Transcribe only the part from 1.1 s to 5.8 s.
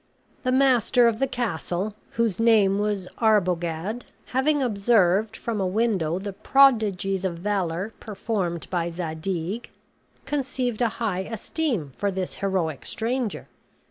the castle, whose name was Arbogad, having observed from a